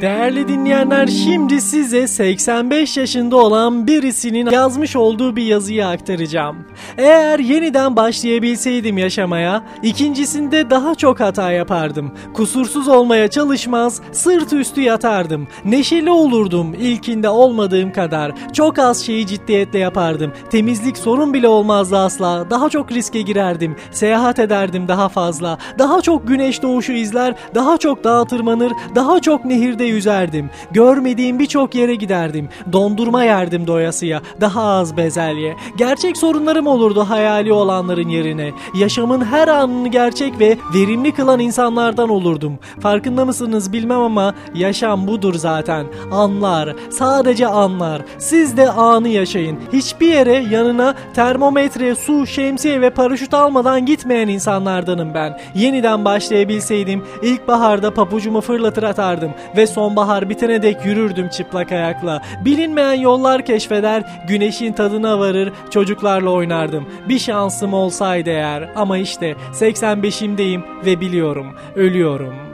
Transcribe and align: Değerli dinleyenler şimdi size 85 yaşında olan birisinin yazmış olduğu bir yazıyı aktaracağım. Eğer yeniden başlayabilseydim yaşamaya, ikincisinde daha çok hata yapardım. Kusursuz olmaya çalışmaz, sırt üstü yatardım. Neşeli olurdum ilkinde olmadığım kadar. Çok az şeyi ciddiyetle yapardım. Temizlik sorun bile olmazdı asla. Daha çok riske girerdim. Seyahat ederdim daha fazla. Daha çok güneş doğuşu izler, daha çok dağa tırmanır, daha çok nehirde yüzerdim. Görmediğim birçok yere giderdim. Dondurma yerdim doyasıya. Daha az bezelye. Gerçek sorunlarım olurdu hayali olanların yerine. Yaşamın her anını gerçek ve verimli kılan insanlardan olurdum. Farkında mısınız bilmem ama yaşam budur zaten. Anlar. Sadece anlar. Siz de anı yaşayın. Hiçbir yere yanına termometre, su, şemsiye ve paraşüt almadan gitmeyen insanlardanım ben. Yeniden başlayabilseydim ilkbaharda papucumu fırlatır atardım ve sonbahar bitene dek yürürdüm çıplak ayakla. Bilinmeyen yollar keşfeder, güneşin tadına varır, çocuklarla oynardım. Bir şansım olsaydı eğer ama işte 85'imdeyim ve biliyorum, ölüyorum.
Değerli 0.00 0.48
dinleyenler 0.48 1.06
şimdi 1.06 1.60
size 1.60 2.08
85 2.08 2.96
yaşında 2.96 3.36
olan 3.36 3.86
birisinin 3.86 4.50
yazmış 4.50 4.96
olduğu 4.96 5.36
bir 5.36 5.42
yazıyı 5.42 5.86
aktaracağım. 5.86 6.56
Eğer 6.98 7.38
yeniden 7.38 7.96
başlayabilseydim 7.96 8.98
yaşamaya, 8.98 9.62
ikincisinde 9.82 10.70
daha 10.70 10.94
çok 10.94 11.20
hata 11.20 11.52
yapardım. 11.52 12.12
Kusursuz 12.34 12.88
olmaya 12.88 13.28
çalışmaz, 13.28 14.00
sırt 14.12 14.52
üstü 14.52 14.80
yatardım. 14.80 15.48
Neşeli 15.64 16.10
olurdum 16.10 16.74
ilkinde 16.74 17.28
olmadığım 17.28 17.92
kadar. 17.92 18.32
Çok 18.52 18.78
az 18.78 19.06
şeyi 19.06 19.26
ciddiyetle 19.26 19.78
yapardım. 19.78 20.32
Temizlik 20.50 20.98
sorun 20.98 21.34
bile 21.34 21.48
olmazdı 21.48 21.98
asla. 21.98 22.50
Daha 22.50 22.70
çok 22.70 22.92
riske 22.92 23.20
girerdim. 23.22 23.76
Seyahat 23.90 24.38
ederdim 24.38 24.88
daha 24.88 25.08
fazla. 25.08 25.58
Daha 25.78 26.00
çok 26.00 26.28
güneş 26.28 26.62
doğuşu 26.62 26.92
izler, 26.92 27.34
daha 27.54 27.78
çok 27.78 28.04
dağa 28.04 28.24
tırmanır, 28.24 28.72
daha 28.94 29.20
çok 29.20 29.44
nehirde 29.44 29.81
yüzerdim. 29.84 30.50
Görmediğim 30.70 31.38
birçok 31.38 31.74
yere 31.74 31.94
giderdim. 31.94 32.48
Dondurma 32.72 33.24
yerdim 33.24 33.66
doyasıya. 33.66 34.22
Daha 34.40 34.62
az 34.62 34.96
bezelye. 34.96 35.56
Gerçek 35.76 36.16
sorunlarım 36.16 36.66
olurdu 36.66 37.00
hayali 37.00 37.52
olanların 37.52 38.08
yerine. 38.08 38.50
Yaşamın 38.74 39.24
her 39.24 39.48
anını 39.48 39.88
gerçek 39.88 40.40
ve 40.40 40.58
verimli 40.74 41.14
kılan 41.14 41.40
insanlardan 41.40 42.08
olurdum. 42.08 42.58
Farkında 42.80 43.24
mısınız 43.24 43.72
bilmem 43.72 44.00
ama 44.00 44.34
yaşam 44.54 45.06
budur 45.06 45.34
zaten. 45.34 45.86
Anlar. 46.12 46.76
Sadece 46.90 47.46
anlar. 47.46 48.02
Siz 48.18 48.56
de 48.56 48.70
anı 48.70 49.08
yaşayın. 49.08 49.58
Hiçbir 49.72 50.08
yere 50.08 50.44
yanına 50.50 50.94
termometre, 51.14 51.94
su, 51.94 52.26
şemsiye 52.26 52.80
ve 52.80 52.90
paraşüt 52.90 53.34
almadan 53.34 53.86
gitmeyen 53.86 54.28
insanlardanım 54.28 55.14
ben. 55.14 55.40
Yeniden 55.54 56.04
başlayabilseydim 56.04 57.04
ilkbaharda 57.22 57.94
papucumu 57.94 58.40
fırlatır 58.40 58.82
atardım 58.82 59.30
ve 59.56 59.66
sonbahar 59.72 60.28
bitene 60.28 60.62
dek 60.62 60.86
yürürdüm 60.86 61.28
çıplak 61.28 61.72
ayakla. 61.72 62.22
Bilinmeyen 62.44 62.92
yollar 62.92 63.44
keşfeder, 63.44 64.02
güneşin 64.28 64.72
tadına 64.72 65.18
varır, 65.18 65.52
çocuklarla 65.70 66.30
oynardım. 66.30 66.88
Bir 67.08 67.18
şansım 67.18 67.74
olsaydı 67.74 68.30
eğer 68.30 68.70
ama 68.76 68.98
işte 68.98 69.36
85'imdeyim 69.52 70.62
ve 70.86 71.00
biliyorum, 71.00 71.46
ölüyorum. 71.76 72.51